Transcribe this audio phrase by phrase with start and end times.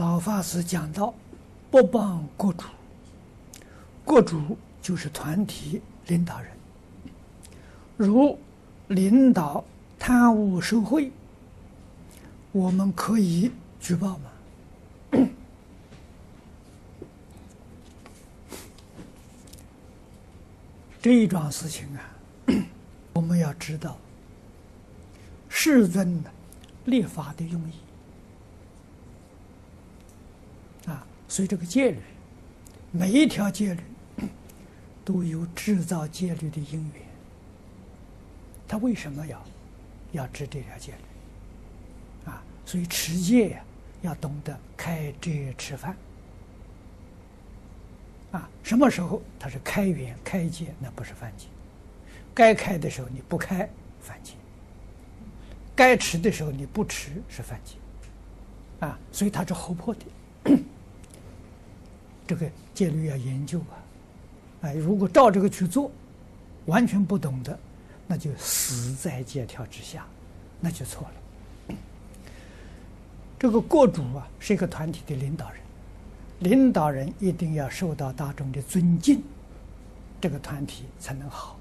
[0.00, 1.12] 老法师讲到，
[1.70, 2.64] 不帮国主，
[4.02, 6.50] 国主就是团体领导人。
[7.98, 8.38] 如
[8.88, 9.62] 领导
[9.98, 11.12] 贪污受贿，
[12.50, 14.30] 我们可以举报吗？
[21.02, 22.00] 这一桩事情啊，
[23.12, 23.98] 我们要知道，
[25.50, 26.30] 世尊的
[26.86, 27.74] 立法的用意。
[30.86, 31.98] 啊所以这个戒律，
[32.90, 33.80] 每一条戒律
[35.04, 37.02] 都有制造戒律的因缘。
[38.66, 39.42] 他为什么要
[40.12, 42.30] 要制这条戒律？
[42.30, 43.64] 啊，所以持戒呀，
[44.02, 45.96] 要懂得开戒吃饭。
[48.32, 51.46] 啊，什么时候他是开缘开戒，那不是犯戒；
[52.34, 53.68] 该开的时候你不开，
[54.00, 54.34] 犯戒；
[55.76, 57.74] 该持的时候你不持，是犯戒。
[58.86, 60.00] 啊，所以他是活泼的。
[62.30, 63.74] 这个戒律要研究啊，
[64.60, 65.90] 哎，如果照这个去做，
[66.66, 67.58] 完全不懂得，
[68.06, 70.06] 那就死在戒条之下，
[70.60, 71.74] 那就错了。
[73.36, 75.60] 这个国主啊，是一个团体的领导人，
[76.38, 79.20] 领导人一定要受到大众的尊敬，
[80.20, 81.58] 这个团体才能好。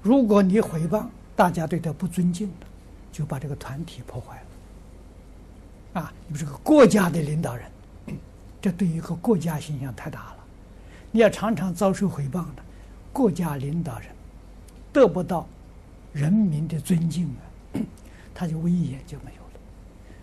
[0.00, 2.66] 如果你诽谤，大家对他不尊敬了，
[3.10, 6.02] 就把这个团体破坏了。
[6.02, 7.68] 啊，你们这个国家的领导人。
[8.62, 10.36] 这对一个国家形象太大了，
[11.10, 12.62] 你要常常遭受诽谤的，
[13.12, 14.08] 国家领导人
[14.92, 15.48] 得不到
[16.12, 17.42] 人民的尊敬啊，
[18.32, 19.60] 他就威严就没有了，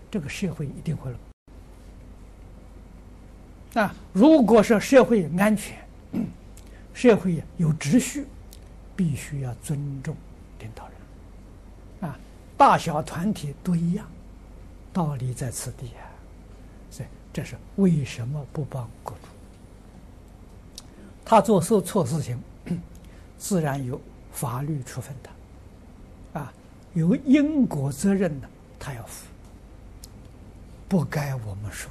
[0.10, 1.20] 这个社会一定会了。
[3.84, 5.78] 啊，如果说社会安全，
[6.94, 8.26] 社会有秩序，
[8.96, 10.16] 必须要尊重
[10.60, 12.10] 领导人。
[12.10, 12.18] 啊，
[12.58, 14.10] 大小团体都一样，
[14.94, 16.09] 道理在此地啊。
[17.40, 20.84] 这是为什么不帮国主？
[21.24, 22.38] 他做错错事情，
[23.40, 24.02] 自然有
[24.34, 26.54] 法律处分他，啊，
[26.96, 29.26] 有因果责任的，他要负，
[30.90, 31.90] 不该我们说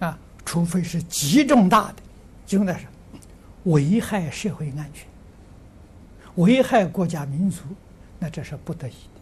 [0.00, 1.96] 啊，除非是极重大的，
[2.46, 2.86] 就那是
[3.64, 5.06] 危害社会安全、
[6.36, 7.62] 危害国家民族，
[8.18, 9.20] 那这是不得已的。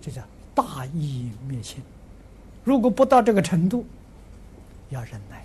[0.00, 0.22] 这叫
[0.54, 1.82] 大义灭亲。
[2.64, 3.86] 如果不到这个程度，
[4.90, 5.44] 要忍耐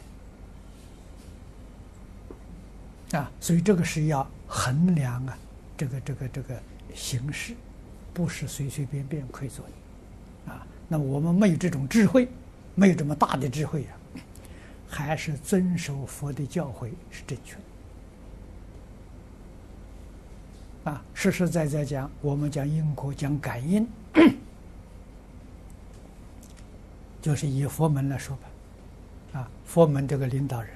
[3.19, 3.31] 啊！
[3.40, 5.38] 所以这个是要衡量啊，
[5.78, 6.59] 这个这个这个
[6.94, 7.53] 形势，
[8.14, 10.68] 不是随随便便可以做的啊。
[10.88, 12.28] 那我们没有这种智慧，
[12.75, 13.96] 没有这么大的智慧啊，
[14.90, 17.56] 还是遵守佛的教诲是正确
[20.84, 21.02] 的啊。
[21.14, 23.88] 实实在在讲，我们讲因果，讲感应。
[27.23, 30.69] 就是以佛门来说吧，啊，佛门这个领导人，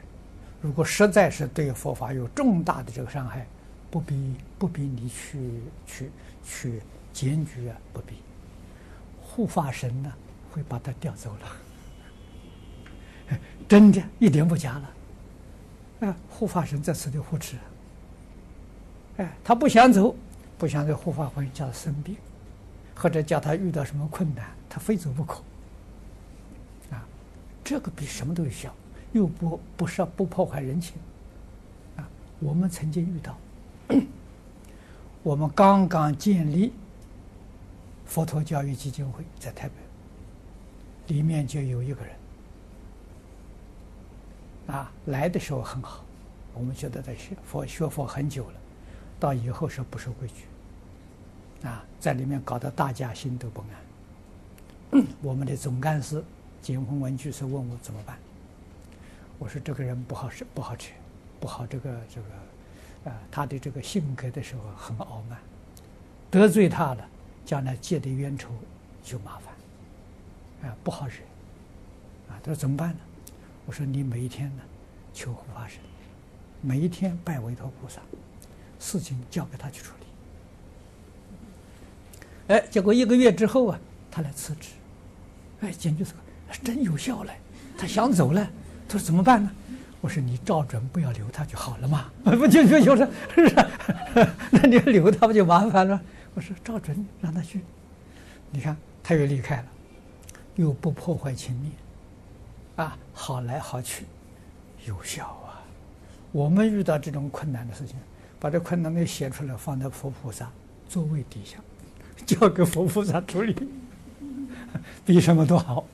[0.62, 3.46] 如果实在是对佛法有重大的这个伤害，
[3.91, 6.12] 不必不必你去去
[6.46, 6.81] 去
[7.12, 8.16] 检举啊，不必，
[9.22, 10.09] 护法神呢
[10.50, 13.38] 会把他调走了，
[13.68, 14.79] 真的，一点不假
[16.00, 17.58] 了，啊，护法神在此地护持，
[19.18, 20.16] 哎，他不想走，
[20.58, 22.16] 不想在护法会叫他生病，
[22.96, 25.44] 或者叫他遇到什么困难，他非走不可。
[27.67, 28.73] 这个比什么都有效，
[29.11, 30.95] 又不不是不破坏人情，
[31.97, 32.09] 啊！
[32.39, 33.38] 我们曾经遇到，
[35.22, 36.72] 我们刚刚建立
[38.05, 42.16] 佛陀教育基金会在台北，里面就有一个人，
[44.67, 46.05] 啊，来的时候很好，
[46.53, 48.53] 我们觉得在学佛学佛很久了，
[49.19, 53.61] 到以后是不守规矩，啊，在里面搞得大家心都不
[54.91, 56.23] 安， 我们的总干事。
[56.67, 58.19] 简宏文居士问我怎么办？
[59.39, 60.91] 我说这个人不好使，不好扯，
[61.39, 62.35] 不好这个这个，啊、
[63.05, 65.39] 呃，他的这个性格的时候很傲慢，
[66.29, 67.09] 得罪他了，
[67.45, 68.50] 将来结的冤仇
[69.02, 71.14] 就麻烦，啊、不好惹，
[72.28, 72.99] 啊，他说怎么办呢？
[73.66, 74.63] 我说你每一天呢，
[75.13, 75.79] 求护法神，
[76.59, 78.02] 每一天拜维陀菩萨，
[78.78, 80.05] 事情交给他去处理。
[82.53, 83.79] 哎，结果一个月之后啊，
[84.11, 84.72] 他来辞职，
[85.61, 86.11] 哎，简直是。
[86.64, 87.34] 真有效了，
[87.78, 88.47] 他想走了，
[88.88, 89.52] 他说怎么办呢？
[89.99, 93.67] 我说你照准不要留他就好了嘛， 不就就就是，是？
[94.52, 95.99] 那你留他不就麻烦了？
[96.35, 97.61] 我说照准让他去，
[98.52, 99.66] 你看他又离开了，
[100.55, 101.72] 又不破坏情面，
[102.76, 104.05] 啊，好来好去，
[104.85, 105.66] 有效啊！
[106.32, 107.96] 我们遇到这种困难的事情，
[108.40, 110.47] 把这困难给写出来，放在佛菩萨
[110.88, 111.58] 座位底下，
[112.23, 113.55] 交给佛菩萨处理，
[115.03, 115.85] 比什么都好，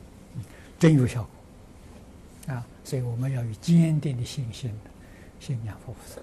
[0.84, 1.26] 真有效
[2.46, 2.68] 果啊！
[2.84, 4.70] 所以我们要有坚定的信心，
[5.40, 6.20] 信仰佛菩萨。